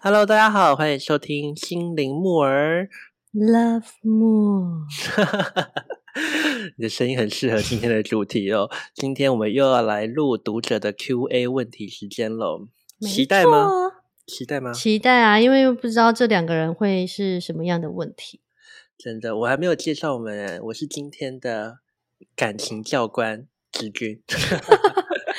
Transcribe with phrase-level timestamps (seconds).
[0.00, 2.88] Hello，大家好，欢迎收听心灵木耳。
[3.34, 4.86] Love more，
[6.78, 8.70] 你的声音很适合今天的主题哦。
[8.94, 12.68] 今天我们又要来录读者的 Q&A 问题时间喽，
[13.00, 13.68] 期待吗？
[14.24, 14.72] 期待吗？
[14.72, 15.40] 期待啊！
[15.40, 18.40] 因为又不知道这两个人会是什么样的问题。
[18.96, 21.78] 真的，我还没有介绍我们，我是今天的
[22.36, 24.22] 感情教官志军。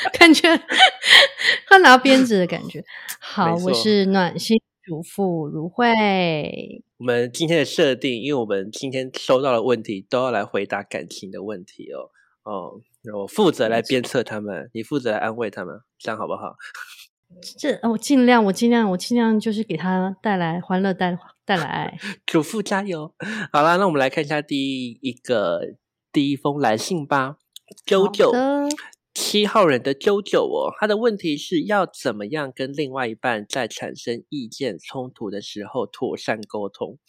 [0.17, 0.48] 感觉
[1.67, 2.84] 他拿鞭子的感觉。
[3.20, 6.84] 好，我是暖心主妇如慧。
[6.98, 12.12] 我们今天的设定，因为我们今天收到的问题都要来回答感情的问题哦。
[12.44, 12.81] 哦，
[13.13, 16.55] 我负责来鞭策他们，你负责来安慰他们，这样好不好？
[17.59, 21.97] 这我尽量，我尽量，我尽量就是给他带来欢乐，带带来爱。
[22.25, 23.13] 主妇加油！
[23.52, 25.61] 好啦，那我们来看一下第一个
[26.11, 27.38] 第一封来信吧。
[27.86, 28.67] 九好九的，
[29.13, 36.99] 七号人的九九哦，他的问题是要怎么样跟另外一半在产生意见冲突的时候妥善沟通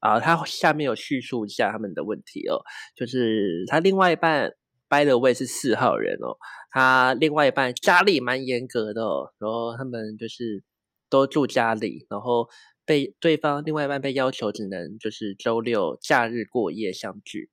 [0.00, 0.20] 啊？
[0.20, 2.60] 他下面有叙述一下他们的问题哦，
[2.96, 4.52] 就是他另外一半
[4.88, 6.36] by the way 是四号人哦，
[6.70, 10.62] 他另外一半家里蛮严格的哦，然后他们就是
[11.08, 12.48] 都住家里，然后
[12.84, 17.51] 被对方另外一半被要求只能就是周六假日过夜相聚。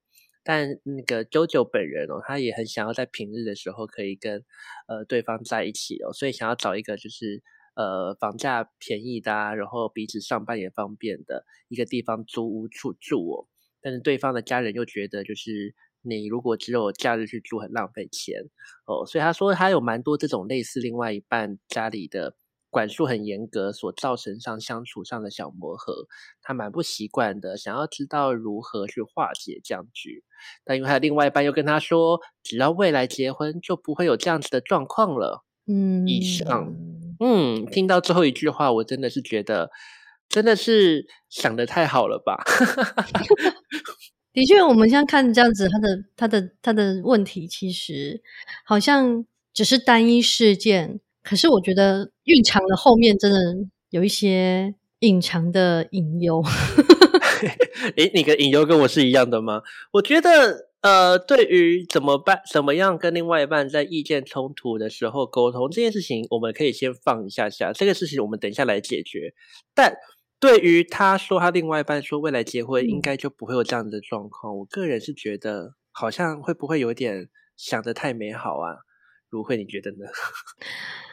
[0.51, 4.43] 但那个九九本人哦，他也很想要在平日的时候可以跟
[4.87, 7.43] 呃对方在一起哦，所以想要找一个就是
[7.75, 13.45] 呃房价便宜的、啊，然后彼此上班也方便的一个地方租屋处住哦。
[13.79, 18.41] 但是对方的家人又觉得，就是你如果只有假日去住，很浪费钱
[18.87, 22.33] 哦，所以他说他有蛮多这种类似另外一半家里的
[22.69, 26.07] 管束很严格所造成上相处上的小磨合，
[26.41, 30.23] 他蛮不习惯的，想要知道如何去化解僵局。
[30.63, 35.43] 但因为他的另外一半又跟他说，只要未来结婚，就不会有这样子的状况了。
[35.67, 36.73] 嗯，以上
[37.19, 39.69] 嗯，听到最后一句话，我真的是觉得，
[40.29, 42.43] 真的是想的太好了吧？
[44.31, 48.21] 的确，我们现在看这样子，他的他的他的问题其实
[48.63, 53.37] 好像只是单一事件，可是我觉得蕴藏的后面真的
[53.89, 56.43] 有一些隐藏的隐忧。
[57.97, 59.61] 诶，你跟隐忧跟我是一样的吗？
[59.93, 69.33] 我觉得，呃，对于怎么办、怎么样跟另外一半在意见冲突的时候沟通这件事情，我们可以先放一下下，这个事情我们等一下来解决。
[69.73, 69.95] 但
[70.39, 78.77] 对于他说他另外一半说未来结婚应嗯该就不会有这样的状况，我个人是觉得好像会不会有点想的太美好啊？
[79.29, 80.05] 如慧，你觉得呢？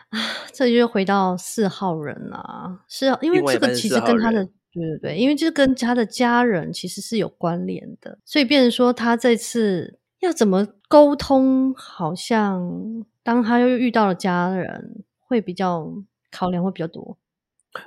[0.53, 15.93] 这就回到四号人啦、是啊因为这个其实跟他的人对对对，因为这跟他的家人其实是有关联的，所以变成说他这次要怎么沟通，好像当他又遇到了家人，会比较
[16.31, 17.19] 考量会比较多。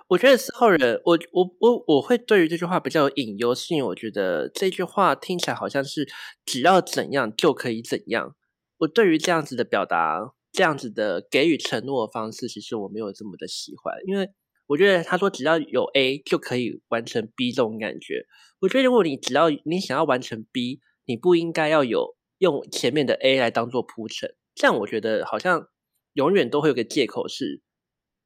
[0.07, 6.07] 我觉得四号人，我我我我会对于这句话比较有隐忧，是因为我觉得这句话听起来好像是
[6.45, 8.35] 只要怎样就可以怎样。
[8.79, 14.29] 我对于这样子的表达，这样子的给予承诺的方式，其实我没有这么的喜欢，因为
[14.67, 18.25] 我觉得他说只要有 A 就可以完成 B 这种感觉。
[18.59, 25.69] 我觉得如果你只要你想要完成 B，你不应该要有用前面的 A 来当做铺陈，这样我觉得好像
[26.11, 27.61] 永远都会有个借口是。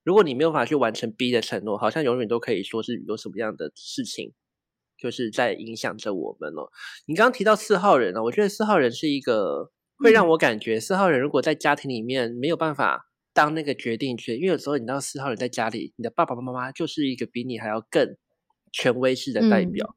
[0.04, 4.34] 如果你没有办法去完成 B 的承诺，好像永远都可以说是有什么样的事情，
[4.98, 6.72] 就是在影响着我们哦。
[7.06, 9.72] 你刚刚提到四号人呢、我觉得四号人是一个
[10.04, 18.16] 会让我感觉四号人如果在家庭里面没有办法当那个决定权，因为有时候你知道四号人在家里，你的爸爸妈妈就是一个比你还要更
[18.72, 19.96] 权威式的代表，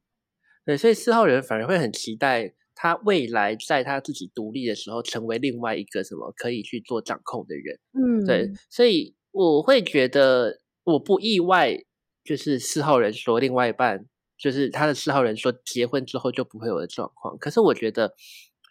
[0.64, 7.78] 对，所以四号人反而会很期待他未来在他自己独立的时候，成为另外一个什么可以去做掌控的人。
[7.92, 11.74] 嗯，对，所以我会觉得我不意外，
[12.22, 14.06] 就是四号人说另外一半，
[14.38, 17.36] 就是他的四号人说结婚之后就不会有的状况。
[17.38, 18.14] 可是我觉得，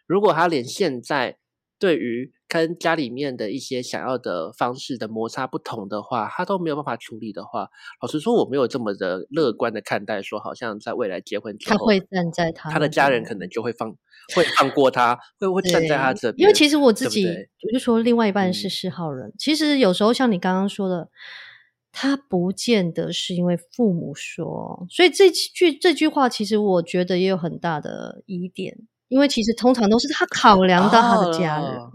[0.07, 1.37] 如果他连现在
[1.77, 7.69] 对于跟家里面的一些想要的方式的摩擦不同的话，他都没有办法处理的话，
[8.01, 13.89] 老实说，我没有这么的乐观的看待，说好像在未来结婚之后，他会站在他他的家人可能就会放
[14.33, 16.43] 会放过他，会会站在他对这边。
[16.43, 17.25] 因为其实我自己，
[17.73, 21.09] 就说另外一半是嗯四号人，其实有时候像你刚刚说的，
[21.91, 31.91] 他不见得是因为父母说，所以这句这句话其实我觉得也有很大的疑点，因为其实通常都是他考量到他的家人，哦。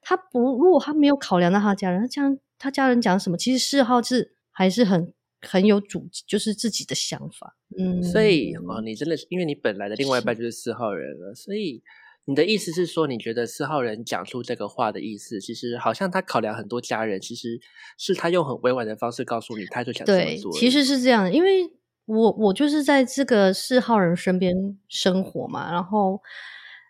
[0.00, 2.22] 他不如果他没有考量到他的家人，他家
[2.58, 5.12] 他家人讲什么，其实四号是还是很
[5.42, 11.82] 很有主，就是自己的想法，嗯，所以哦，你真的是因为你本来的另外一半就是四号人了，所以
[12.24, 17.60] 你的意思是说，你觉得四号人讲出这个话的意思，其实好像他考量很多家人，其实
[17.98, 20.52] 是他用很委婉的方式告诉你，他就想这么，做。
[20.52, 21.70] 其实是这样的，因为
[22.08, 26.20] 我我就是在这个四号人身边生活嘛，然后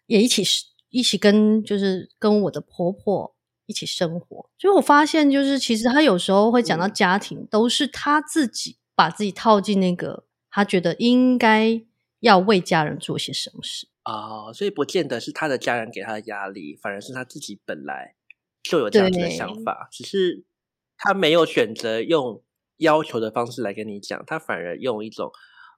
[0.07, 3.35] 也一起是一起跟就是跟我的婆婆
[3.67, 6.95] 一起生活，所以我发现就是其实他有时候会讲到嗯。
[6.95, 11.83] 家庭，都是他自己把自己套进那个他觉得应该
[12.21, 13.89] 要为家人做些什么事。
[14.05, 18.15] 哦，所以不见得是他的家人给他的压力，反而是他自己本来
[18.63, 20.45] 就有这样子的想法，只是
[20.97, 22.43] 他没有选择用
[22.79, 25.31] 要求的方式来跟你讲，他反而用一种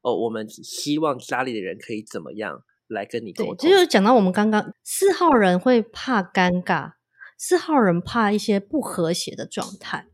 [0.03, 3.69] 哦，我们希望家里的人可以怎么样来跟你对沟，通。
[3.69, 6.93] 这就讲到我们刚刚四号人会怕尴尬，
[7.37, 10.07] 四号人怕一些不和谐的状态，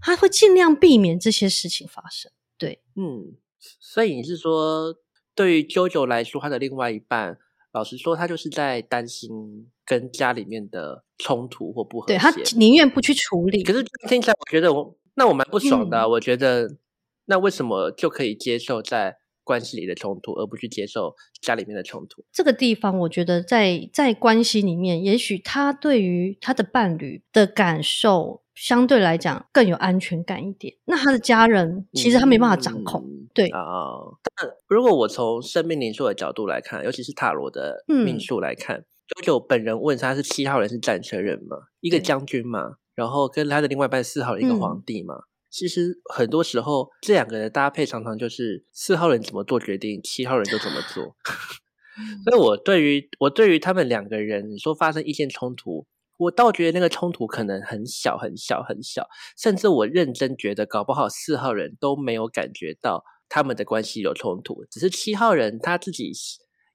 [0.00, 2.30] 他会尽量避免这些事情发生。
[2.58, 3.36] 对，嗯，
[3.80, 4.94] 所以你是说，
[5.34, 7.38] 对于 JoJo 来说，他的另外一半，
[7.72, 12.30] 老实说，他就是在担心跟家里面的冲突或不和对他。
[12.56, 13.62] 宁愿不去处理。
[13.62, 16.76] 可是这样听起来，我觉得我那我蛮不爽的啊、嗯我觉得
[17.24, 22.24] 那为什么就可以接受在关系里的冲突，而不去接受家里面的冲突？
[22.32, 30.74] 这个地方，我觉得在在关系里面，也许他对于他的伴侣的感受相对来讲更有安全感一点。
[30.84, 33.02] 那他的家人其实他没办法掌控。
[33.02, 33.60] 嗯对啊、
[34.34, 38.82] 但如果我从生命灵数的角度来看，尤其是塔罗的命嗯数来看，
[39.14, 45.14] 九九本人问他是七号人是战车人吗，一个对将军嘛，然后跟他的另外一半四号人一个嗯皇帝嘛。
[45.48, 51.16] 其实很多时候，这两个人的搭配常常就是四号人怎么做决定，七号人就怎么做。
[52.24, 55.86] 所以我对于我对于他们两个人，你说发生意见冲突，
[56.18, 59.06] 我倒觉得那个冲突可能很小很小很小，
[59.38, 66.12] 甚至我认真觉得，搞不好四号人都没有感觉到他们的关系有冲突，只是七号人他自己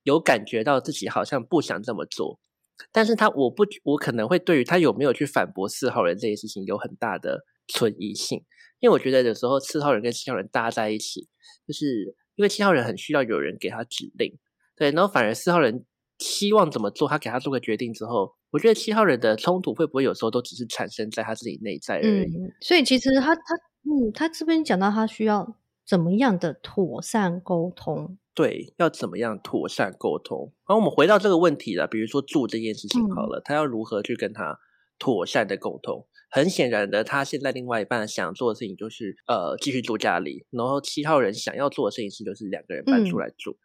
[0.04, 2.40] 有感觉到自己好像不想这么做，
[2.92, 8.44] 但是他我不我可能会对于他有没有去反驳四号人这件事情有很大的存疑性，
[8.80, 11.28] 因为我觉得有时候四号人跟七号人搭在一起，
[11.68, 14.38] 就是因为七号人很需要有人给他指令，
[14.76, 15.86] 对，然后反而四号人
[16.20, 22.28] 希望怎么做，他给他做个决定之后，我觉得七号人的冲突会不会有时候都只是产生在他自己内在而已？
[22.62, 23.42] 所以其实他他
[23.84, 28.18] 嗯，他这边讲到他需要怎么样的妥善沟通。
[28.34, 30.54] 对，要怎么样妥善沟通？
[30.68, 34.58] 然后我们回到这个问题了，比如说住这件事情好嗯了，他要如何去跟他
[34.98, 36.08] 妥善的沟通？
[36.30, 43.58] 很显然的，他现在另外一半想做的事情就是呃继续住家里，然后七号人想要做的事情是就是两个人搬出嗯来住。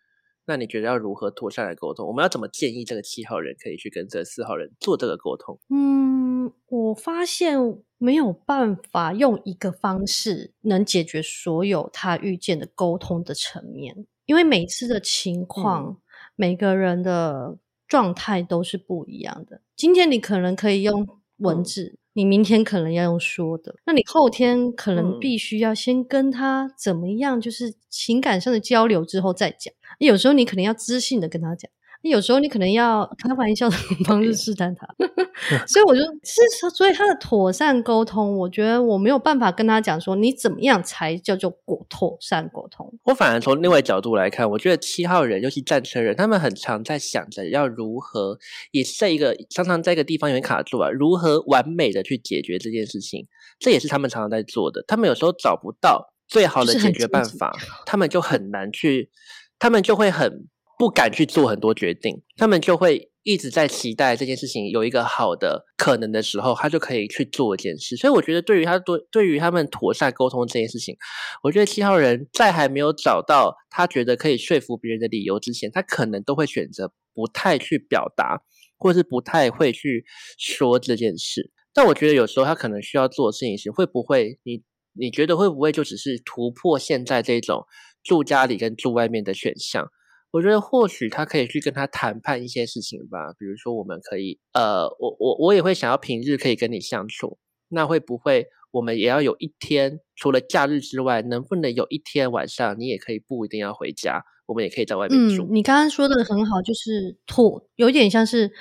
[0.49, 2.07] 那你觉得要如何妥善来沟通？
[2.07, 5.61] 我们要怎么建议这个七号人可以去跟这四号人做这个沟通？
[5.71, 7.57] 嗯，我发现
[7.99, 15.97] 没有办法用一个方式能解决所有他遇见的沟通的层面，因为每次的情况，
[16.35, 17.57] 每个人的
[17.89, 19.61] 状态都是不一样的。
[19.75, 21.07] 今天你可能可以用
[21.39, 29.73] 文嗯字，你明天可能要用说的，那你后天可能嗯必须要先跟他怎么样，就是情感上的交流之后再讲。
[29.99, 31.71] 有时候你可能要知性的跟他讲。
[32.09, 34.87] 有时候你可能要 开玩笑的方式试探他，
[35.67, 42.93] 所以我就是说，所以他的妥善沟通，我觉得我没有办法跟他讲说你怎么样才叫做果妥善沟通。
[43.05, 48.39] 我反而从另外角度来看，我觉得七号人，尤其战车人，他们很常在想着要如何，
[48.71, 53.27] 也是在一个常常在一个地方有点卡住啊，如何完美的去解决这件事情，
[53.59, 54.85] 这也是他们常常在做的。
[54.87, 59.11] 他们有时候找不到最好的解决办法，他们就很难去，
[59.59, 67.97] 他们就会很不敢去做很多决定，他们就会一直在期待这件事情有一个好的可能的时候，他就可以去做一件事。
[67.97, 70.95] 所以我觉得，对于他对对于他们妥善沟通这件事情，
[71.43, 78.43] 我觉得七号人在还没有找到他觉得可以说服别人的理由之前，他可能都会选择不太去表达，
[78.77, 80.05] 或是不太会去
[80.39, 81.51] 说这件事。
[81.73, 87.65] 但我觉得有时候他可能需要做的事情是，会不会你你觉得会不会就只是突破现在这种
[88.03, 89.89] 住家里跟住外面的选项？
[90.33, 105.45] 我觉得或许他可以去跟他谈判一些事情吧，比如说我们可以，呃，我我我也会想要平日可以跟你相处，那会不会我们也要有一天，除了假日之外，能不能有一天晚上你也可以不一定要回家，我们也可以在外面住？
[105.45, 108.53] 嗯，你刚刚说的很好，就是妥，有点像是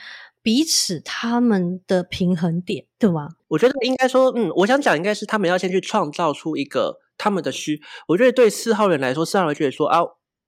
[0.42, 3.30] 彼此他们的平衡点，对吗？
[3.50, 7.82] 我觉得应该说，嗯，我想讲应该是他们要先去创造出一个他们的需。
[8.08, 10.02] 我觉得对四号人来说，四号人觉得说啊，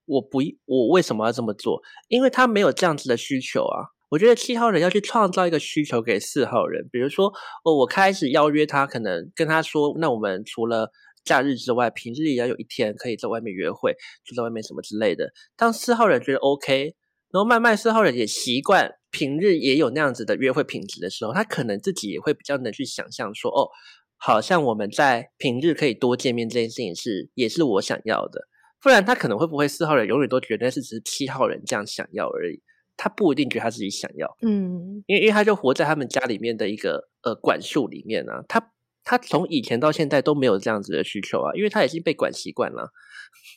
[0.07, 1.81] 我不，我为什么要这么做？
[2.07, 3.93] 因为他没有这样子的需求啊。
[4.09, 7.27] 我觉得七号人要去创造一个需求给四号人，比如说，
[7.65, 10.89] 哦，我开始邀约他，可能跟他说，那我们除了
[11.25, 15.33] 假日之外，平日也要有一天可以在外面约会，住在外面什么之类的。
[15.57, 16.95] 当四号人觉得 OK，
[17.33, 23.67] 然后慢慢四号人也习惯平日也有那样子的约会品质的时候，他可能自己也会比较能去想象说，哦，
[24.15, 28.47] 好像我们在平日可以多见面这件事情是也是我想要的。
[28.81, 32.61] 不然他可能会不会四号人永远都觉得是只是七号人这样想要而已，
[32.95, 38.71] 他不一定觉得他自己想要，嗯，因为因为他就活在他们家里面的一个呃管束里面啊，他
[39.03, 42.91] 他从以前到现在都没有这样子的需求啊，因为他已经被管习惯了。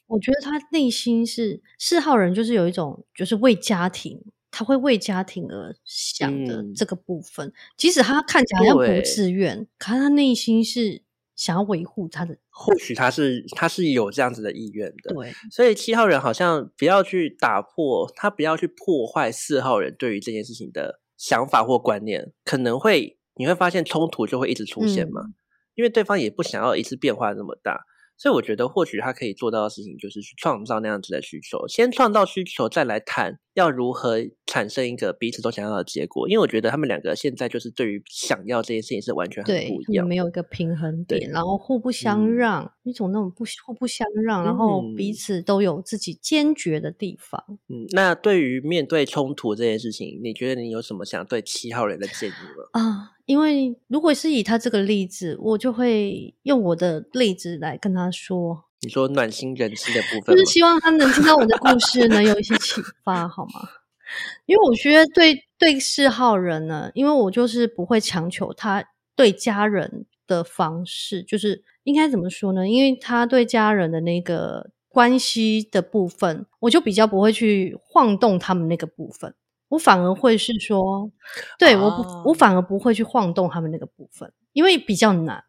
[0.07, 6.75] 我觉得他内心是四号人，就是有一种就是为家庭，他会为家庭而想的嗯。
[6.75, 11.03] 这个部分，即使他看起来好像不自愿，可他内心是
[11.41, 25.35] 想要维护他的或许他是他是有这样子的意愿的，对，所以七号人好像不要去打破，他不要去破坏四号人对于这件事情的想法或观念，可能会你会发现冲突就会一直出现嘛，嗯
[25.77, 27.81] 因为对方也不想要一次变化那么大，
[28.21, 36.29] 所以我觉得或许他可以做到的事情就是去创造那样子的需求，先创造需求，再来谈要如何产生一个彼此都想要的结果。
[36.29, 40.21] 因为我觉得他们两个现在就是对于想要这件事情是完全很不一，样他们没。
[40.21, 47.43] 有一个平衡点，然后互不相嗯让，一种那种不互不相让，然后彼嗯此都有自己坚决的地方。
[47.71, 52.83] 嗯，那对于面对冲突这件事情，你觉得你有什么想对七号人的建议吗？
[52.83, 60.45] 啊，因为如果是以他这个例子，我就会用我的例子来跟他说，你说暖心人心的部分就？
[60.45, 63.69] 是希望他能听到我的故事，能有一些启发，好吗？
[64.47, 68.85] 因为我觉得对对四号人呢，因为我就是不会强求他
[69.15, 72.69] 对家人的方式，就是应该怎么说呢？
[72.69, 79.33] 因为他对家人的那个关系的部分，我就比较不会去晃动他们那个部分。
[79.71, 81.11] 我反而会是说，
[81.59, 85.43] 对，我不，我啊反而不会去晃动他们那个部分，因为比较难。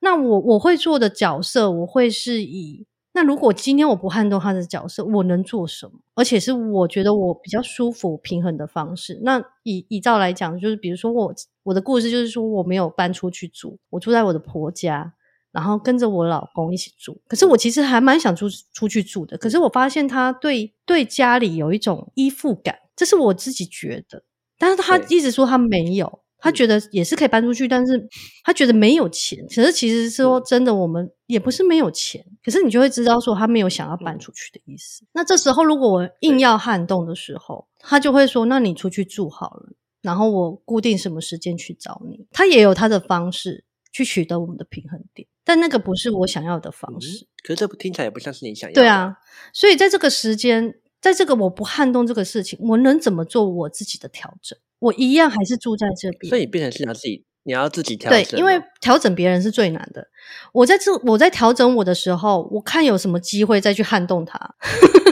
[0.00, 5.92] 那我我会做的角色，我会是以那如果今天我不撼动他的角色，我能做什么？
[6.14, 9.18] 而且是我觉得我比较舒服、平衡的方式。
[9.22, 15.14] 那以以照来讲，就是比如说我我的故事就是说我没有搬出去住，我住在我的婆家，
[15.56, 17.18] 然后跟着我老公一起住。
[17.26, 24.22] 可是我其实还蛮想出出去住的，可是我发现他对对家里有一种依附感，这是我自己觉得。
[24.58, 28.06] 但是他一直说他没有，他嗯觉得也是可以搬出去，但是
[28.44, 29.42] 他觉得没有钱。
[29.48, 35.06] 可是其实说真的，我们也不是没有钱，可是你就会知道说他没有想要搬嗯出去的意思。
[35.14, 39.72] 那这时候如果我硬要撼动的时候，他就会说：“那你出去住好了，
[40.02, 43.64] 然后我固定什么时间去找你。”他也有他的方式
[43.96, 47.26] 去取得我们的平衡点，但那个不是我想要的方嗯式。
[47.42, 48.82] 可是这不听起来也不像是你想要的。
[48.82, 49.16] 对，啊，
[49.54, 54.58] 所以在这个时间，在这个我不撼动这个事情，我能怎么做我自己的调整？
[54.80, 58.38] 我一样还是住在这边，所以你变成是你要自己，你要自己调，整对。
[58.38, 60.06] 因为调整别人是最难的。
[60.52, 64.54] 我在这我在调整我的时候，我看有什么机会再去撼动它，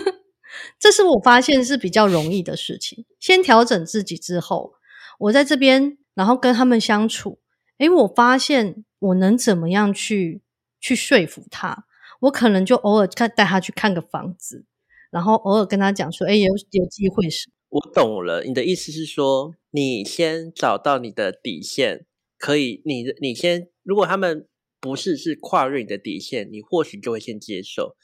[0.79, 3.07] 这是我发现是比较容易的事情。
[3.19, 4.75] 先调整自己之后，
[5.19, 7.39] 我在这边，然后跟他们相处，
[7.79, 10.43] 诶，我发现我能怎么样去
[10.81, 11.87] 去说服他？
[12.21, 14.65] 我可能就偶尔看带他去看个房子，
[15.11, 22.07] 然后偶尔跟他讲说，诶，有有机会是我懂了，你的意思是说，你先找到你的底线，
[22.39, 24.47] 可以，你你先，如果他们
[24.81, 27.97] 不是是跨越你的底线，你或许就会先接受，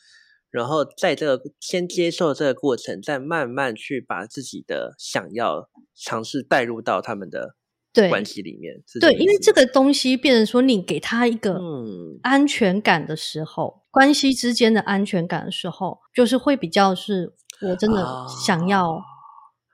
[0.51, 7.55] 然后在这个先接受这个过程，再慢慢去把自己的想要尝试带入到他们的
[8.09, 8.75] 关系里面。
[8.87, 17.33] 是对，因为这个东西变成说，你给他一个嗯安全感的时候，关系之间的安全感的时候，就是会比较是
[17.63, 18.05] 我真的
[18.45, 19.03] 想要啊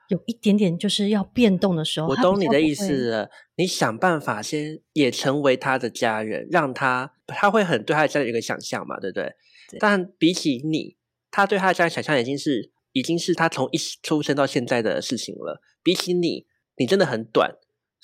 [0.09, 9.25] 有一点点就是要变动的时候，我懂你的意思了，你想办法先也成为他的家人，让他他会很对他的家人有个想象嘛，对不对？
[9.69, 10.97] 对但比起你，
[11.31, 15.61] 他对他的家人想象已经是已经是他从一出生到现在的事情了。
[15.83, 16.47] 比起你，
[16.77, 17.57] 你真的很短，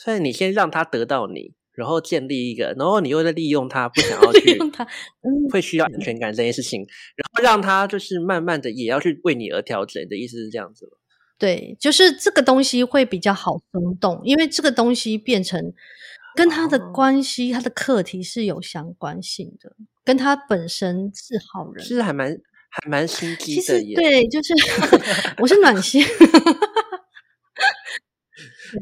[0.02, 6.80] 所以你先让他得到你，然后建立一个，然后你又在利用他不想要 利去用他，嗯，会需要安全感这件事情，
[7.14, 10.02] 然后让他就是慢慢的也要去为你而调整。
[10.02, 10.92] 你的意思是这样子吗？
[11.38, 15.73] 对，就是这个东西会比较好松动，因为这个东西变成
[16.37, 21.85] 跟他的哦关系、他的课题是有相关性的，跟他本身是好人。
[21.85, 22.30] 是还蛮
[22.71, 23.94] 还蛮心机的耶。
[23.94, 24.54] 实对，就是
[25.42, 26.02] 我是暖心，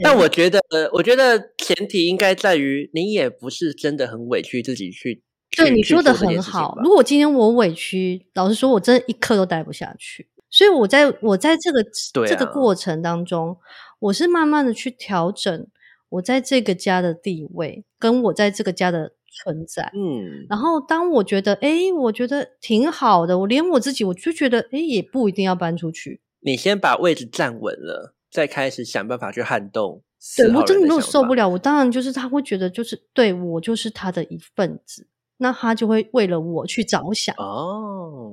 [0.03, 0.61] 但我觉得，
[0.93, 5.23] 我觉得前提应该在于你也不是真的很委屈自己去。
[5.57, 6.79] 对你说的很好。
[6.83, 10.29] 如果今天我委屈，老实说，我真的一刻都待不下去。
[10.49, 13.57] 所以我在我在这个、对这个啊过程当中，
[13.99, 15.67] 我是慢慢的去调整
[16.09, 19.91] 我在这个家的地位，跟我在这个家的存在。
[19.95, 26.21] 嗯，然后当我觉得，哎，我觉得挺好的，我连我自己我就觉得，哎，也不一定要搬出去。
[26.41, 30.03] 你先把位置站稳了，再开始想办法去撼动
[30.37, 35.09] 对我真的没有受不了，我当然就是他会觉得就是对我就是他的一份子，
[35.39, 37.35] 那他就会为了我去着想。
[37.39, 38.33] 哦，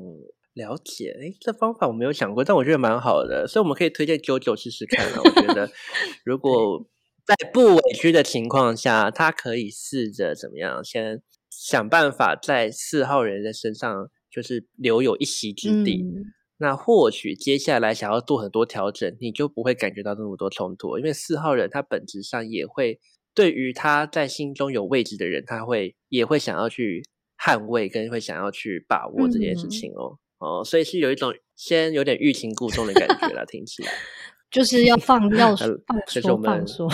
[0.54, 1.16] 了解。
[1.22, 5.22] 诶，这方法我没有想过，但我觉得蛮好的，所以我们可以推荐九九试试看啊。
[5.24, 5.70] 我觉得
[6.26, 6.86] 如果
[7.26, 16.04] 在不委屈的情况下，他可以试着怎么样，先想办法在四号人的身上就是留有一席之地。
[16.04, 16.26] 嗯，
[16.58, 23.00] 那或许接下来想要做很多调整，你就不会感觉到那么多冲突，因为四号人他本质上也会
[23.34, 27.04] 对于他在心中有位置的人，他会也会想要去
[27.38, 30.18] 捍卫，跟会想要去把握这件事嗯情哦。
[30.40, 33.92] 哦，所以是有一种先有点欲擒故纵的感觉啦，听起来。
[34.50, 36.88] 就是要放要 呃放说放说，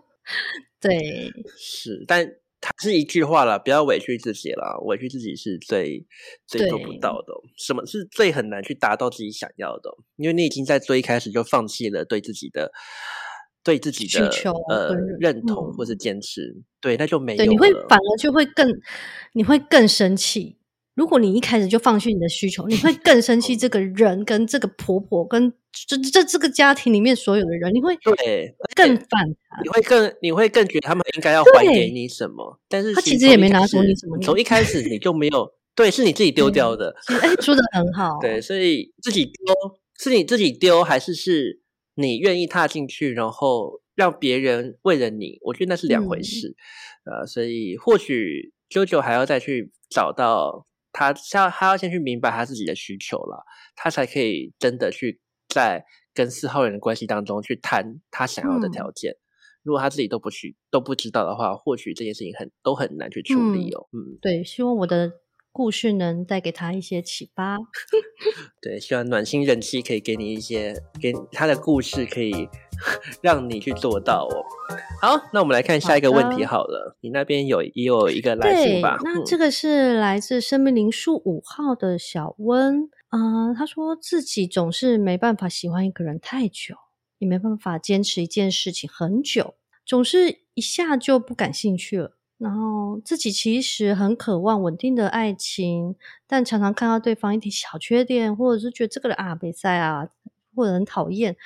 [0.80, 2.26] 对，是，但
[2.62, 6.06] 还是一句话啦，不要委屈自己啦，委屈自己是最
[6.46, 7.42] 最做不到的哦。
[7.56, 9.94] 什么是最很难去达到自己想要的哦？
[10.16, 12.70] 因为你已经在最一开始就放弃了对自己的
[13.64, 18.68] 对自己的需求呃认同嗯或是坚持，对，那就没有对，你会反而就会更
[19.32, 20.58] 你会更生气。
[20.94, 29.62] 如果你一开始就放弃你的需求，你会更生气这个人跟这个婆婆跟这这这个家庭里面所有的人，你会对，更反弹。
[29.62, 36.94] 你会更你会更觉得他们应该要还给你什么，但是他其实也没拿走你什么从一开始你就没有，对，是你自己丢掉的。
[37.22, 39.54] 哎，说的很好，对，所以自己丢
[39.98, 41.60] 是你自己丢，还是是
[41.94, 45.38] 你愿意踏进去，然后让别人为了你？
[45.42, 46.54] 我觉得那是两回嗯事。
[47.04, 53.44] 呃，所以或许啾啾还要再去找到他，要他要先去明白他自己的需求了，
[53.74, 55.84] 他才可以真的去在
[56.14, 59.16] 跟四号人的关系当中去谈他想要的嗯条件。
[59.62, 63.88] 如果他自己都不去都不知道的话，或许这件事情很都很难去处理嗯哦。
[63.92, 65.12] 嗯，对，希望我的
[65.52, 67.58] 故事能带给他一些启发。
[68.60, 72.48] 对，希望暖心人气可以给你一些，给他的故事可以
[73.22, 74.34] 让你去做到哦。
[75.00, 76.96] 好，那我们来看下一个问题好了。
[77.00, 86.74] 你那边有也有一个来信吧？，嗯那这个是来自生命灵数五号的小温，啊、他说自己总是没办法喜欢一个人太久，
[87.18, 92.16] 也没办法坚持一件事情很久，总是一下就不感兴趣了。
[92.42, 95.94] 然后自己其实很渴望稳定的爱情，
[96.26, 100.08] 但常常看到对方一点小缺点，或者是觉得这个人啊没在啊，
[100.56, 101.36] 或者很讨厌，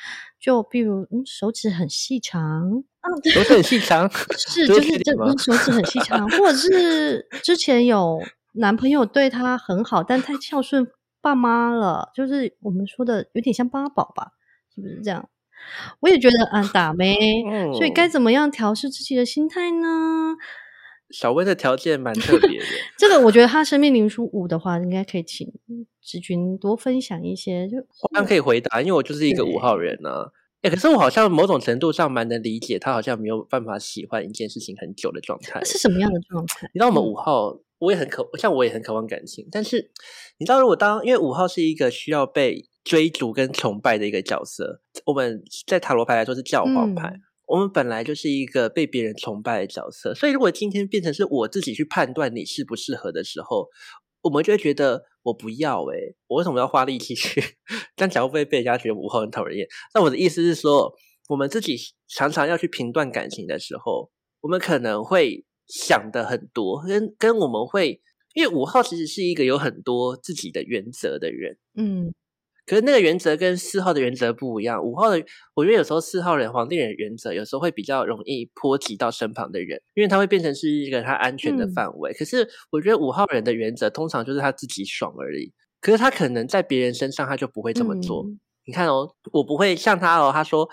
[0.41, 8.19] 就比如嗯手指很细长，啊手指很细长，是，就是是这手指很细长，或者是 之前有
[8.55, 10.89] 男朋友对她很好，但太孝顺
[11.21, 14.33] 爸妈了，就是我们说的有点像八宝吧，
[14.75, 15.29] 是不是这样？
[16.01, 17.17] 我也觉得啊打 妹，
[17.75, 20.37] 所以该嗯怎么样调试自己的心态呢？
[21.11, 22.65] 小薇的条件蛮特别的。
[22.99, 25.47] 这个我觉得他生命灵数五的话，应该可以请
[26.03, 30.31] 志军多分享一些，就好像可以回答，因为我就是一个五号人呢、
[30.63, 30.71] 欸。
[30.71, 35.63] 可是我好像某种程度上蛮能理解他好像没有办法喜欢一件事情很久的状态。
[35.65, 36.69] 是什么样的状态？
[36.75, 39.91] 你知道我们嗯五号，我也很渴，像我也很渴望感情，但是
[40.39, 47.11] 你知道，如果当因为五号是一个需要被追逐跟崇拜的一个角色，我们在塔罗牌来说是教皇牌。
[47.11, 53.69] 嗯我们本来就是一个被别人崇拜的角色，所以如果今天变成是我自己去判断你适不适合的时候，
[54.23, 57.41] 我们就会觉得我不要诶、我为什么要花力气去？
[57.95, 59.67] 这样讲会不会被人家觉得五号很讨人厌？
[59.95, 60.93] 那我的意思是说，
[61.29, 61.77] 我们自己
[62.09, 68.01] 常常要去评断感情的时候，我们可能会想的很多，跟跟我们会，
[68.35, 72.13] 因为五号其实是一个有很多自己的原则的人，嗯
[72.67, 74.83] 可是那个原则跟四号的原则不一样。
[74.83, 75.25] 五号的，
[75.55, 82.13] 我觉得有时候四号人皇帝人的原则，有时候会比较容易波及到身旁的人，因为他会变成是一个他安全的嗯范围。
[82.13, 88.25] 可是我觉得五号人的原则通常就是他自己爽而已，可是他可能在别人身上他就不会这么做。
[88.25, 90.69] 嗯你看哦，我不会像他哦，他说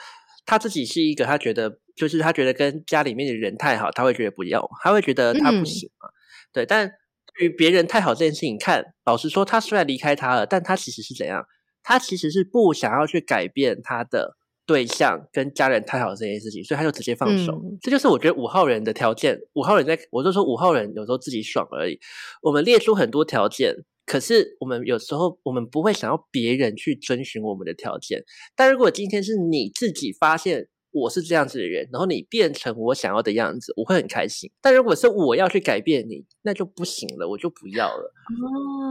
[0.47, 6.09] 他自己是一个，他觉得就是他觉得跟家里面的人太好，他会觉得不要，他会觉得他不嗯行嘛。
[6.51, 6.89] 对，但
[7.37, 11.45] 对于别人太好这件事情，看老实说，他虽然离开他了，但他其实是怎样？
[11.83, 17.51] 他其实是不想要去改变他的对象跟家人太好这件事情，所以他就直接放手。
[17.53, 19.37] 嗯这就是我觉得五号人的条件。
[19.53, 21.99] 五号人在我就说五号人有时候自己爽而已。
[22.41, 28.23] 我们列出很多条件，可是我们有时候我们不会想要别人去遵循我们的条件。
[28.55, 34.49] 但如果今天是你自己发现我是这样子的人，然后你变成我想要的样子，我会很开心。
[34.61, 38.13] 但如果是我要去改变你，那就不行了，我就不要了。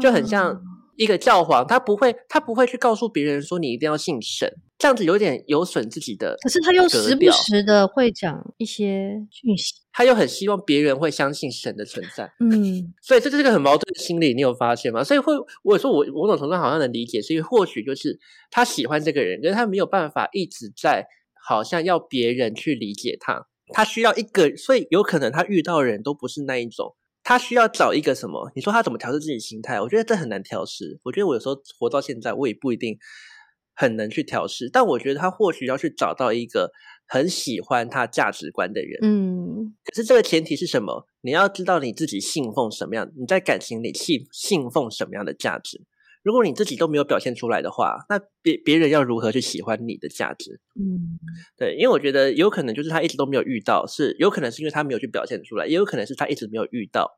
[0.03, 0.61] 就很像哦
[1.03, 6.37] 一一个教皇，他不会，他不会去告诉别人说你一定要信神，这样子有点有损自己的。
[6.41, 15.03] 可是他又时不时的会讲一些讯息，他又很希望别人会相信神的存在，嗯，所以这就是个很矛盾的心理，你有发现吗？
[15.03, 15.35] 所以会
[15.65, 18.19] 我说我某种程度好像能理解，是因为或许就是
[18.51, 21.05] 他喜欢这个人，可是他没有办法一直在
[21.45, 26.95] 好像要别人去理解他，他需要一个，所以有可能他遇到的人都不是那一种。
[27.33, 28.53] 他需要找一个什么？
[28.55, 29.81] 你说他怎么调试自己心态？
[29.81, 31.01] 我觉得这很难调试。
[31.03, 32.99] 我觉得我有时候活到现在，我也不一定
[33.75, 34.69] 很能去调试。
[34.71, 36.71] 但我觉得他或许要去找到一个
[37.09, 38.99] 很喜欢他价值观的人。
[39.03, 41.07] 嗯，可是这个前提是什么？
[41.23, 45.81] 你要知道你自己信奉什么样，你在感情里信信奉什么样的价值。
[46.23, 50.61] 如果你自己都没有表现出来的话，那别别人要如何去喜欢你的价值？
[50.79, 51.19] 嗯，
[51.57, 57.11] 对，因为我觉得有可能就是他一直都没有遇到，是有可能是因为他没有去表现出来，也有可能是他一直没有遇到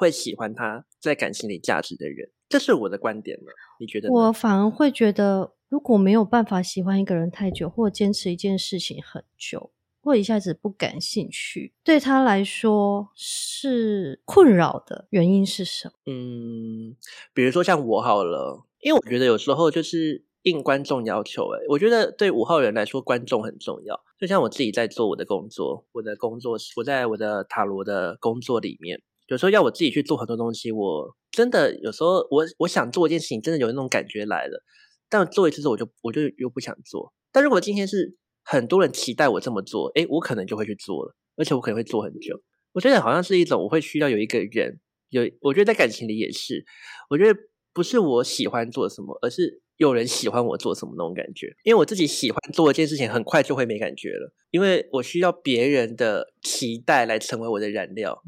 [0.00, 2.30] 会喜欢他在感情里价值的人。
[2.48, 4.10] 这是我的观点了，你觉得？
[4.10, 9.70] 我反而会觉得，如果没有办法喜欢一个人太久，或坚持一件事情很久，
[10.02, 15.94] 或一下子不感兴趣，对他来说是困扰的原因是什么？
[16.06, 16.96] 嗯，
[17.34, 24.00] 比如说像我好了，因为我觉得有时候就是应观众要求、欸，我觉得对五号人来说，观众很重要。
[24.18, 34.62] 就像我自己在做我的工作，我的工作是我在我的塔罗的工作里面，有时候要我自己去做很多东西，我真的有时候我我想做一件事情，真的有那种感觉来了，
[35.08, 37.12] 但做一次之后我就我就又不想做。
[37.32, 42.42] 但如果今天是很多人期待我这么做，诶，我可能就会去做了，而且我可能会做很久。
[42.72, 46.64] 我觉得好像是一种我会需要有一个人有，我觉得在感情里也是，
[47.08, 47.38] 我觉得
[47.72, 51.54] 不是我喜欢做什么，而是有人喜欢我做什么那种感觉。
[51.64, 58.22] 因为我自己喜欢做一件事情，很快就会没感觉了，因为我需要别人的期待来成为我的燃料，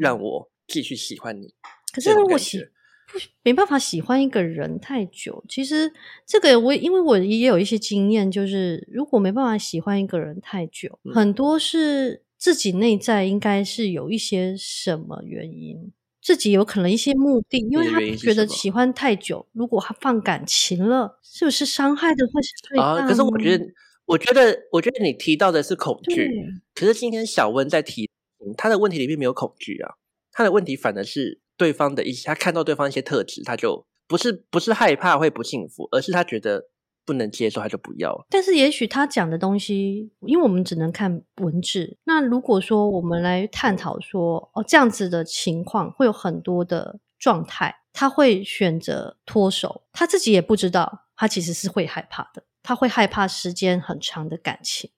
[0.00, 1.54] 让我继续喜欢你。
[1.92, 5.92] 可是如果喜不没办法喜欢一个人太久，其实
[6.26, 15.92] 这个我因为我也有一些经验，就是如果没办法喜欢一个人太久，嗯很多是自己内在应该是有一些什么原因。
[16.22, 23.64] 自己有可能一些目的，因为他觉得喜欢太久，如果他放感情了，是不是伤害的会是最大啊，可是我觉得，
[24.04, 26.28] 我觉得，我觉得你提到的是恐惧，
[26.74, 28.09] 可是今天小温在提，嗯
[28.56, 29.94] 他的问题里面没有恐惧啊，
[30.32, 36.68] 他的问题反而是对方的一些，他看到对方一些特质，他就不是不是害怕会不幸福，而是他觉得
[37.04, 38.26] 不能接受，他就不要了。
[38.30, 41.98] 但是也许他讲的东西，因为我们只能看文字。
[42.04, 52.44] 那如果说我们来探讨说，哦，这样子的情况会有很多的状态，他会选择脱手，他自己也不知道，他其实是会害怕的。
[52.62, 54.90] 他会害怕时间很长的感情，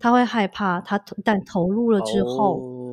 [0.00, 2.83] 他会害怕他投但投入了之后，哦，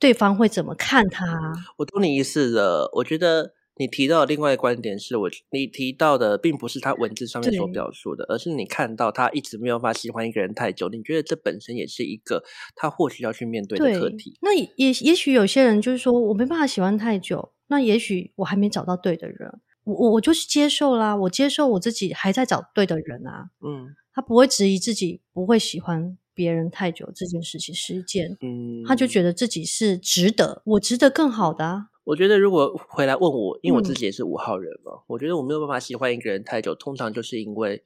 [0.00, 1.52] 对方会怎么看他。
[1.76, 2.90] 我懂你意思了。
[2.94, 12.42] 我觉得你提到的另外一个观点是我你提到的，并不是他文字上面所表述的，而是你看到他一直没有办法喜欢一个人太久，你觉得这本身也是一个
[12.74, 14.36] 他或许要去面对的课题。
[14.42, 31.88] 那也也也许有些人就是说我没办法喜欢太久，那也许我还没找到对的人，我我我就是接受啦，我接受我自己还在找对的人啊，嗯他不会质疑自己不会喜欢别人太久这件事情是一件，嗯，他就觉得自己是值得，我值得更好的啊。
[32.04, 37.82] 我觉得如果回来问我，因为我自嗯己也是五号人嘛，我觉得我没有办法喜欢一个人太久，通常就是因为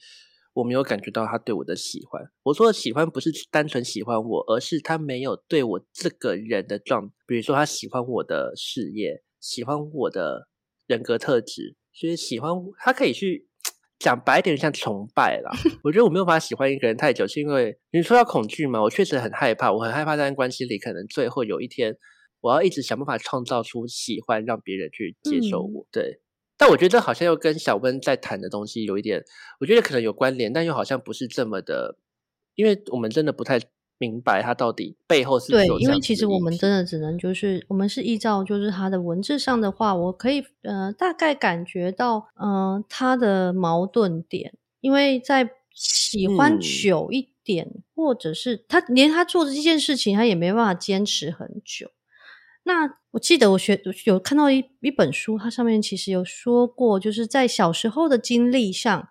[0.53, 2.23] 我没有感觉到他对我的喜欢。
[2.45, 10.47] 我说的喜欢不是单纯喜欢我，而是他没有对我这个人的状，比如说他喜欢我的事业，喜欢我的
[10.87, 13.49] 人格特质，所以喜欢他可以去。
[13.99, 15.51] 讲白点，像崇拜啦。
[15.83, 21.97] 我觉得我没有办法喜欢一个人太久，是因为你说到恐惧嘛，我确实很害怕，我很害怕在关系里，可能最后有一天，
[22.41, 25.87] 我要一直想办法创造出喜欢，让别人去接受嗯我。
[25.91, 26.21] 对，
[26.59, 29.23] 但我觉得这好像又跟小温在谈的东西有一点，
[29.61, 31.97] 我觉得可能有关联，但又好像不是这么的，
[32.55, 33.59] 因为我们真的不太
[33.99, 51.91] 明白他到底背后是对因为其实我们真的只能就是我们是依照就是他的文字上的话，我可以呃大概感觉到呃他的矛盾点，因为在喜欢嗯久一点，或者是他连他做的这件事情，他也没办法坚持很久。
[52.67, 59.07] 那我记得我学有看到一一本书，它上面其实有说过，就是在小时候的经历上，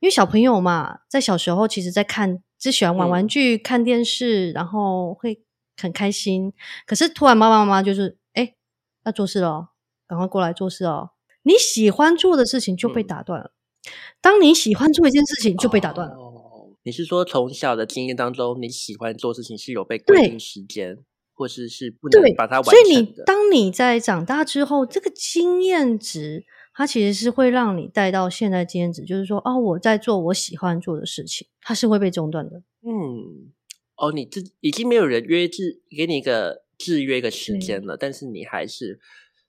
[0.00, 5.42] 因为小朋友嘛，在小时候其实在看，只喜欢玩玩嗯具、看电视，然后会
[5.80, 6.52] 很开心。
[6.86, 8.54] 可是突然爸爸妈妈就是，哎，
[9.06, 9.68] 要做事了哦，
[10.06, 11.10] 赶快过来做事哦。
[11.42, 13.52] 你喜欢做的事情就被嗯打断了。
[14.20, 16.14] 当你喜欢做一件事情，就被打断了。
[16.14, 20.98] 哦，你是说从小的经验当中，你喜欢做事情是有被规定时间，
[21.32, 23.14] 或是是不能把它完成所以你？
[23.24, 26.44] 当你在长大之后，这个经验值
[26.80, 32.56] 它它其实是会让你带到现在经验值，就是说，哦，我在做我喜欢做的事情，它是会被中断的。
[32.80, 33.52] 嗯，
[33.98, 38.98] 哦，你自已经没有人约制给你一个制约一个时间了，但是你还是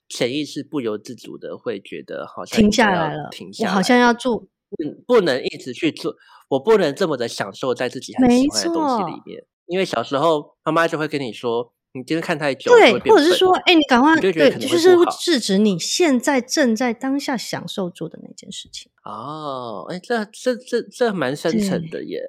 [0.09, 4.45] 潜意识不由自主的会觉得好像停下来了，停下，好像要做，
[4.83, 6.13] 嗯，不能一直去做，
[6.49, 11.71] 我不能这么的享受在自己很喜欢的东西里面，因为小时候妈妈就会跟你说。
[11.93, 18.89] 你今天看太久，对，或者是说，哎，你赶快，对，就是制止你现在正在当下享受做的那件事情。
[19.03, 22.21] 哦，哎，这这这这蛮深层的耶。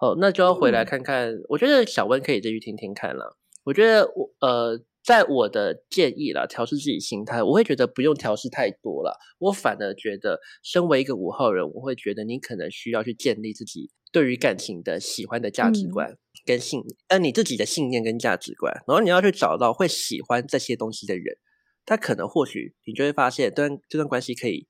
[0.00, 1.34] 哦，那就要回来看看。
[1.48, 3.36] 我觉得小温可以再去听听看了。
[3.64, 9.18] 我觉得我呃，在我的建议啦，调试自己心态，我会觉得不用调试太多了。
[9.40, 16.16] 我反而觉得，身为一个五号人，我会觉得你可能需要去建立自己对于感情的喜欢的价值观。
[16.48, 21.36] 跟信，呃，你自己的信念跟价值观，然后你要去找到会喜欢这些东西的人，
[21.84, 24.66] 他可能或许你就会发现，这段这段关系可以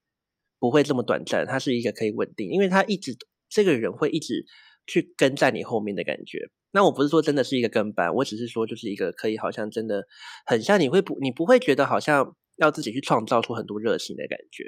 [0.59, 3.17] 不会这么短暂，它是一个可以稳定，因为他一直
[3.49, 4.45] 这个人会一直
[4.89, 6.51] 去跟在你后面的感觉。
[6.73, 10.05] 那我不是说真的是一个跟班，我只是说就是一个可以好像真的
[10.47, 14.65] 很像你会不你不会觉得好像要自己去创造出很多热情的感觉。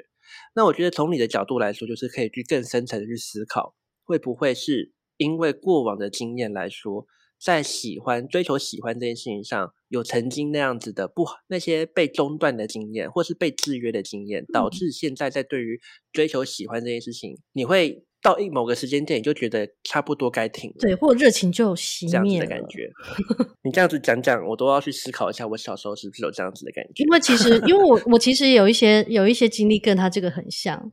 [0.55, 4.93] 那我觉得从你的角度来说，就是可以去更深层的去思考，会不会是。
[5.21, 7.05] 因为过往的经验来说，
[7.39, 15.79] 在喜欢、追求喜欢这件事情上，有曾经那样子的不好，那些被中断的经验，或是被制约的经验，导致现在在对于
[16.11, 22.89] 追求喜欢这件事情，你会到一某个时间点，你就觉得差不多该停了，对，或热情就熄灭的感觉。
[23.63, 27.03] 你这样子讲讲，我都要去思考一下，我小时候是不是有这样子的感觉？
[27.03, 30.91] 因为其实，因为我 我其实有一些有一些经历跟他这个很像，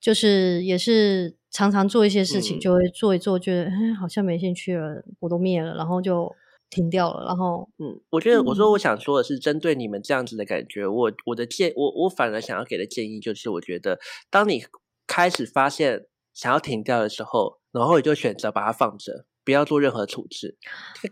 [0.00, 1.36] 就是也是。
[1.52, 6.30] 常常做一些事情，就会做一做，觉得哎，好像没兴趣了，我都灭了，然后就
[6.68, 7.24] 停掉了。
[7.24, 14.64] 然后，嗯，我觉得我说我想说的是，针对你们这样子的感觉，我我的建我我反而想要给的建议就是，我觉得当你
[15.06, 16.04] 开始发现
[16.34, 19.24] 想要停掉的时候，然后你就选择把它放着。
[19.46, 20.56] 不要做任何处置，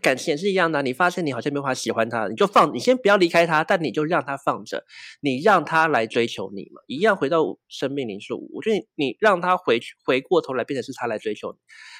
[0.01, 0.81] 感情也是一样的。
[0.81, 4.83] 你发现你好像没法喜欢他，你就放，你先不要离开他，但你就让他放着，
[5.21, 6.81] 你让他来追求你嘛。
[6.87, 11.57] 一样回到生命灵数，我觉得你让他回去，回过头来变成是他来追求你，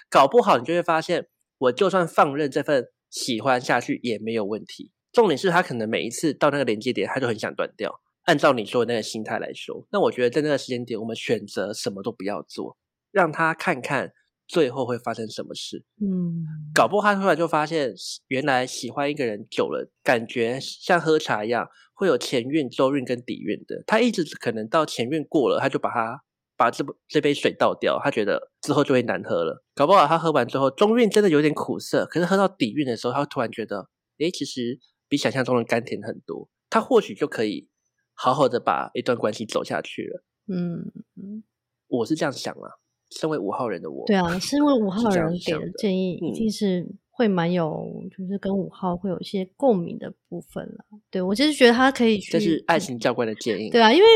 [0.10, 1.26] 搞不好你就会发现，
[1.58, 4.92] 我就算放任这份喜欢下去也没有问题。
[5.14, 8.02] 重点是他可能每一次到那个连接点，他就很想断掉。
[8.26, 12.78] 按照你说的那个心态来说，那我觉得在那个时间点，我们选择什么都不要做，
[13.14, 14.12] 让他看看。
[14.48, 15.84] 最后会发生什么事？
[16.02, 17.94] 嗯，搞不好他突然就发现，
[18.28, 23.84] 原来喜欢一个人久了，感觉像喝茶一样，会有前运、周运跟底运的。
[23.88, 26.22] 他一直可能到前运过了，他就把它
[26.58, 29.64] 把这这杯水倒掉，他觉得之后就会难喝了。
[29.74, 34.80] 搞不好他喝完之后，中运真的有点苦涩，可是喝到底运的时候，他突然觉得，诶，其实
[35.10, 36.50] 比想象中的甘甜很多。
[36.70, 37.70] 他或许就可以
[38.14, 40.24] 好好的把一段关系走下去了。
[40.48, 41.44] 嗯嗯，
[41.88, 42.70] 我是这样想啊。
[43.12, 47.88] 身为五号人的我，对啊，身为五号人给的建议，一定是会蛮有，
[48.18, 50.86] 就是跟五号会有一些共鸣的部分了。
[51.10, 53.70] 对我就是觉得他可以去，这是爱情教官的建议。
[53.70, 54.08] 对啊，因为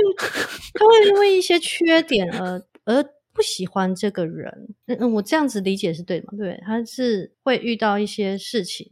[0.74, 4.76] 他会因为一些缺点而 而不喜欢这个人。
[4.88, 6.34] 嗯嗯，我这样子理解是对的吗？
[6.38, 8.92] 对，他是会遇到一些事情。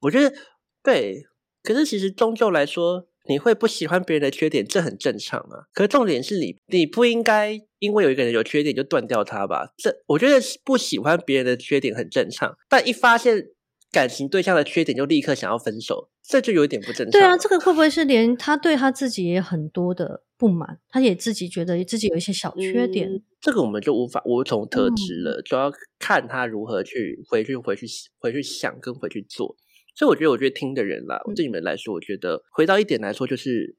[0.00, 0.34] 我觉得
[0.82, 1.22] 对，
[1.62, 3.06] 可是其实终究来说。
[3.28, 5.66] 你会不喜欢别人的缺点，这很正常啊。
[5.72, 9.72] 可是重点是你，你不应该因为有一个人有缺点就断掉他吧？
[9.76, 13.48] 这我觉得不喜欢别人的缺点很正常，但一发现
[13.92, 17.10] 感情对象的缺点就立刻想要分手，这就有点不正常。
[17.10, 20.78] 对啊，这个会不会是连他对他自己也很多的不满？
[20.88, 23.10] 他也自己觉得自己有一些小缺点，
[23.40, 27.86] 这个我们就无法无从得知了，就要看他如何去回去回去
[28.18, 29.56] 回去想跟回去做。
[29.96, 33.74] 所以我觉得，我觉得听的人啦，对你们来说，我觉得回到一点来说，就是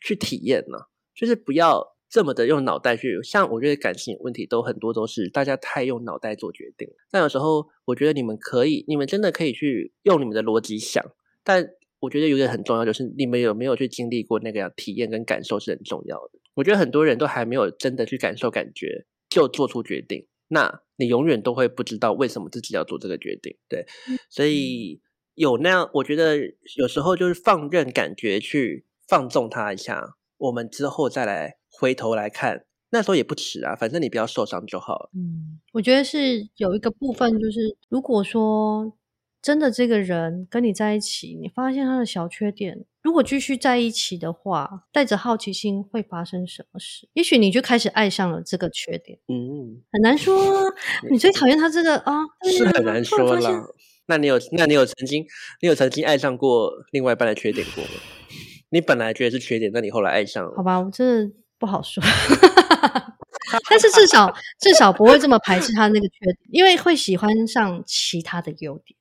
[0.00, 0.78] 去体验呢，
[1.12, 3.20] 就是不要这么的用脑袋去。
[3.24, 6.88] 像我觉得感情问题都很多都是大家太用脑袋做决定。
[7.10, 11.04] 但有时候，我觉得你们可以，你们真的可以去用你们的逻辑想。
[11.42, 16.38] 但我觉得有点很重要，就是你们有没有去经历过那个样体验跟感受是很重要的。
[16.54, 23.56] 我觉得很多人都还没有真的去感受感觉就做出决定，那你永远都会不知道为什么自己要做这个决定。
[23.68, 23.84] 对，
[24.30, 25.00] 所以。
[25.36, 26.36] 有那样，我觉得
[26.76, 33.76] 有时候就是放任感觉去放纵他一下，我们之后再来回头来看，那时候也不迟啊。
[33.76, 35.10] 反正你不要受伤就好了。
[35.14, 38.92] 嗯，我觉得是有一个部分，就是如果说
[39.42, 47.08] 真的这个人跟你在一起，你发现他的小缺点，如果继续在一起的话，带着好奇心会发生什么事？
[47.12, 49.18] 也许你就开始爱上了这个缺点。
[49.28, 50.34] 嗯，很难说。
[51.12, 53.74] 你最讨厌他这个啊，是很难说了。
[54.08, 55.24] 那你有，那你有曾经，
[55.60, 57.90] 你有曾经爱上过另外一半的缺点过吗？
[58.70, 60.52] 你本来觉得是缺点，那你后来爱上了？
[60.56, 62.02] 好吧，我真的不好说。
[63.70, 68.96] 但是至少至少不会这么排斥他那个缺点，因为会喜欢上其他的优点。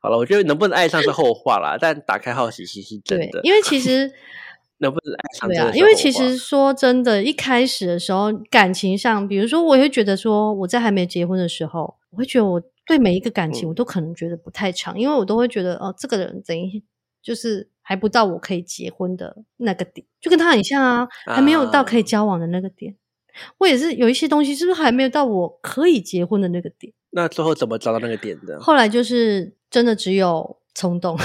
[0.00, 3.40] 好了，我觉得能不能爱上是后话啦，但打开好奇心是真的。
[3.42, 4.12] 因为其实
[4.78, 16.82] 能不能爱上，对啊，因为其实说真的，一开始的时候感情上，比如说，我会觉得说，我在还没结婚的时候，我会觉得我对每一个感情，我都可能觉得不太长，因为我都会觉得哦，这个人等于
[17.20, 22.96] 就是还不到我可以结婚的那个点，就跟他很像啊，还没有到可以交往的那个点。
[23.58, 26.92] 我也是有一些东西，是不是还没有到我可以结婚的那个点？
[27.10, 28.58] 那最后怎么找到那个点的？
[28.60, 31.18] 后来就是真的只有冲动，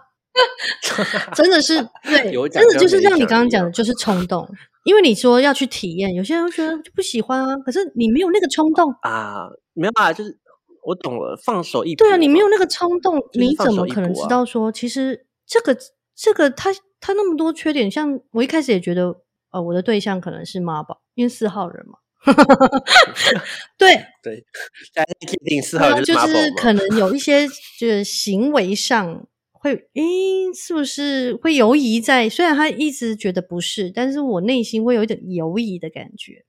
[1.36, 4.48] 真的是对，真的就是像你刚刚讲的，就是冲动。
[4.88, 10.38] 因为你说要去体验，有些人觉得就不喜欢啊，可是你没有那个冲动啊，没有办法，就是
[10.82, 15.76] 我懂了，放手一对啊，你没有那个冲动，你怎么可能知道说，其实这个
[16.16, 19.14] 这个他他那么多缺点，像我一开始也觉得。
[19.50, 21.94] 呃，我的对象可能是妈宝，因为四号人嘛。
[23.78, 24.44] 对 对，
[24.92, 29.26] 大家界定四号人就是可能有一些就是行为上
[29.60, 32.28] 会，诶，是不是会犹疑在？
[32.28, 36.44] 虽然他一直觉得不是，但是我内心会有一点犹疑的感觉。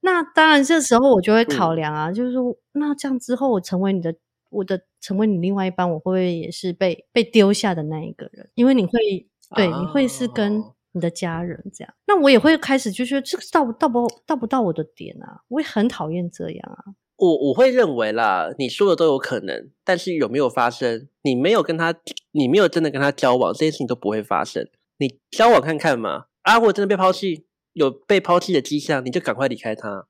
[0.00, 4.14] 那当然，这时候我就会考量啊，就是说，那这样之后我成为你的，
[4.50, 8.50] 我的成为你另外一半，我会不会也是被被丢下的那一个人？
[8.54, 8.92] 因为你会
[9.54, 10.62] 对，你会是跟。
[10.92, 16.84] 你的家人这样，那我也会开始就觉得这个到到不到不到我的点啊，我也很讨厌这样啊。
[17.20, 21.08] 我我会认为啦，你说的都有可能，但是有没有发生？
[21.22, 21.94] 你没有跟他，
[22.32, 24.66] 你没有真的跟他交往，这件事情都不会发生。
[24.98, 30.06] 你交往看看嘛，啊，如果真的被抛弃，有被抛弃的迹象，你就赶快离开他。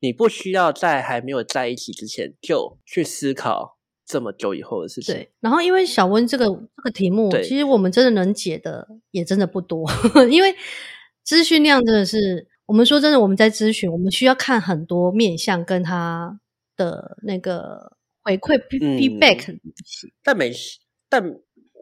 [0.00, 3.78] 你不需要在还没有在一起之前就去思考。
[4.04, 5.30] 这么久以后的事情，对。
[5.40, 9.88] 然后，因为小温这个这个题目，其实我们真的能解的也真的不多，
[10.28, 10.54] 因为
[11.24, 16.38] 资讯量真的是，我们说真的，我们在咨询，我们需要看很多面相跟他
[16.76, 19.58] 的那个回馈 feedback。
[20.22, 21.22] 但没事，但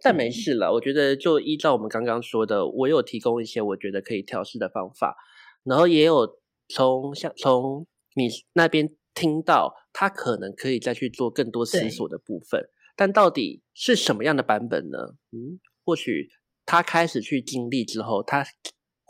[0.03, 0.73] 但没事了。
[0.73, 5.17] 我觉得就依照我们刚刚说的，我有提供一些我觉得可以调试的方法，
[5.65, 8.97] 然后也有从像从你那边。
[9.13, 14.99] 听到他可能可以再去做更多思索的部分，但到底是什么样的版本呢？
[15.33, 16.29] 嗯，或许
[16.65, 18.47] 他开始去经历之后，他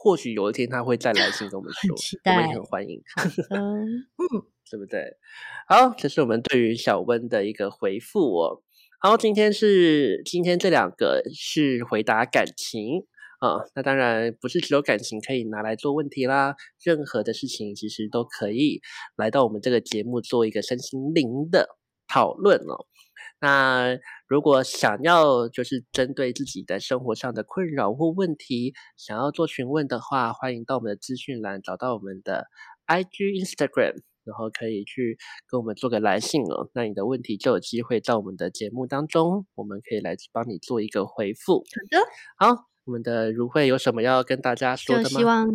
[0.02, 3.02] 或许有一天他会再来信跟我们说，我们也很欢迎。
[3.50, 3.86] 嗯，
[4.70, 5.18] 对不对？
[5.68, 8.62] 好，这是我们对于小温的一个回复哦。
[8.98, 13.04] 好，今天是今天这两个是回答感情。
[13.40, 18.80] 啊，那当然不是只有感情可以拿来做问题啦，任何的事情其实都可以
[19.16, 21.68] 来到我们这个节目做一个身心灵的
[22.08, 22.86] 讨论哦。
[23.40, 32.46] 那如果想要就是针对自己的生活上的困扰或问题，想要做询问的话，欢迎到我们的资讯栏找到我们的
[32.86, 35.16] IG Instagram，然后可以去
[35.48, 36.68] 跟我们做个来信哦。
[36.74, 41.54] 那你的问题就有机会到我们的节目当中，我们可以来帮你做一个回复。
[41.54, 41.98] 好
[42.46, 42.66] 的，好。
[42.86, 45.08] 我们的如慧有什么要跟大家说的吗？
[45.10, 45.48] 希望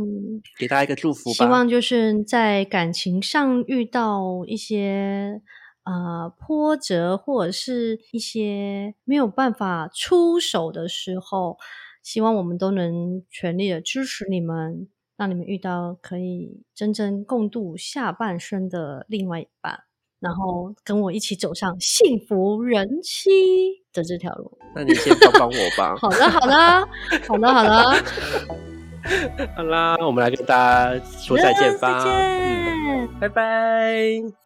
[0.58, 1.34] 给大家一个祝福吧。
[1.34, 5.42] 希望就是在感情上遇到一些
[5.86, 11.58] 呃波折，或者是一些没有办法出手的时候，
[12.04, 19.84] 希望我们都能全力的支持你们，让你们遇到可以真正共度下半生的另外一半。
[20.20, 23.30] 然后跟我一起走上幸福人妻
[23.94, 24.58] 的这条路。
[24.74, 25.96] 那你先帮帮我吧。
[25.98, 26.56] 好的，好的，
[27.28, 28.04] 好的，好的。
[29.56, 32.04] 好啦，我们来跟大家说再见吧。
[32.04, 34.45] 再见，拜拜。